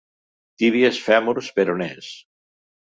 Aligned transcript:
Tíbies, 0.63 0.97
fèmurs, 1.11 1.53
peronés... 1.61 2.13